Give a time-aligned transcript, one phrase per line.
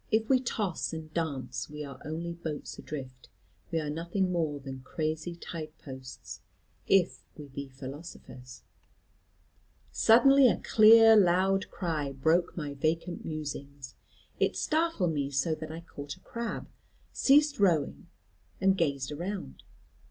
[0.09, 3.29] If we toss and dance we are only boats adrift;
[3.69, 6.41] we are nothing more than crazy tide posts,
[6.87, 8.63] if we be philosophers.
[9.91, 13.93] "Suddenly a clear loud cry broke my vacant musings.
[14.39, 16.67] It startled me so that I caught a crab,
[17.13, 18.07] ceased rowing,
[18.59, 19.61] and gazed around.